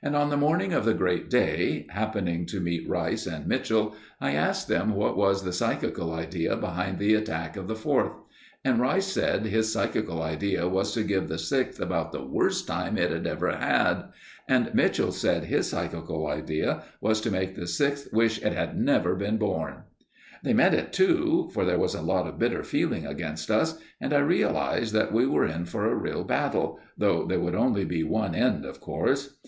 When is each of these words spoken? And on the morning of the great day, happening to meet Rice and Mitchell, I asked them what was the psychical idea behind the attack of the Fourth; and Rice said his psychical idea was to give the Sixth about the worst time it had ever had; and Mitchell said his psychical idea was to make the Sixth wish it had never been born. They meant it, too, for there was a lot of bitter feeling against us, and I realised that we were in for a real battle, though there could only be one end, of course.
And 0.00 0.14
on 0.14 0.30
the 0.30 0.36
morning 0.36 0.72
of 0.72 0.84
the 0.84 0.94
great 0.94 1.28
day, 1.28 1.88
happening 1.90 2.46
to 2.46 2.60
meet 2.60 2.88
Rice 2.88 3.26
and 3.26 3.48
Mitchell, 3.48 3.96
I 4.20 4.30
asked 4.30 4.68
them 4.68 4.94
what 4.94 5.16
was 5.16 5.42
the 5.42 5.52
psychical 5.52 6.12
idea 6.14 6.54
behind 6.56 7.00
the 7.00 7.14
attack 7.14 7.56
of 7.56 7.66
the 7.66 7.74
Fourth; 7.74 8.12
and 8.64 8.78
Rice 8.78 9.06
said 9.08 9.44
his 9.46 9.72
psychical 9.72 10.22
idea 10.22 10.68
was 10.68 10.92
to 10.94 11.02
give 11.02 11.26
the 11.26 11.36
Sixth 11.36 11.80
about 11.80 12.12
the 12.12 12.24
worst 12.24 12.68
time 12.68 12.96
it 12.96 13.10
had 13.10 13.26
ever 13.26 13.50
had; 13.56 14.04
and 14.48 14.72
Mitchell 14.72 15.10
said 15.10 15.46
his 15.46 15.70
psychical 15.70 16.28
idea 16.28 16.84
was 17.00 17.20
to 17.22 17.32
make 17.32 17.56
the 17.56 17.66
Sixth 17.66 18.12
wish 18.12 18.40
it 18.44 18.52
had 18.52 18.78
never 18.78 19.16
been 19.16 19.36
born. 19.36 19.82
They 20.44 20.54
meant 20.54 20.76
it, 20.76 20.92
too, 20.92 21.50
for 21.52 21.64
there 21.64 21.80
was 21.80 21.96
a 21.96 22.02
lot 22.02 22.28
of 22.28 22.38
bitter 22.38 22.62
feeling 22.62 23.04
against 23.04 23.50
us, 23.50 23.80
and 24.00 24.12
I 24.14 24.20
realised 24.20 24.92
that 24.94 25.12
we 25.12 25.26
were 25.26 25.44
in 25.44 25.64
for 25.64 25.90
a 25.90 25.94
real 25.98 26.22
battle, 26.22 26.78
though 26.96 27.26
there 27.26 27.40
could 27.40 27.56
only 27.56 27.84
be 27.84 28.04
one 28.04 28.32
end, 28.36 28.64
of 28.64 28.80
course. 28.80 29.38